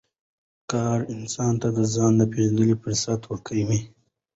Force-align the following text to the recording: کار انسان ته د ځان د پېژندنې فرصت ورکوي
کار 0.71 0.99
انسان 1.13 1.53
ته 1.61 1.67
د 1.77 1.79
ځان 1.93 2.11
د 2.17 2.21
پېژندنې 2.31 2.75
فرصت 2.83 3.21
ورکوي 3.25 3.79